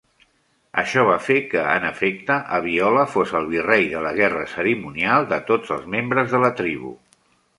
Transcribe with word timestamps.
Això 0.81 1.01
va 1.07 1.17
fer 1.25 1.35
que, 1.51 1.65
en 1.73 1.83
efecte, 1.89 2.37
Abiola 2.57 3.03
fos 3.11 3.35
el 3.41 3.45
virrei 3.51 3.85
de 3.93 4.01
la 4.07 4.15
Guerra 4.21 4.47
cerimonial 4.55 5.27
de 5.35 5.39
tots 5.53 5.75
els 5.79 5.87
membres 5.97 6.35
de 6.37 6.41
la 6.47 6.53
tribu. 6.63 6.95